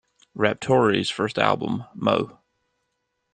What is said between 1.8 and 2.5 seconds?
Moe!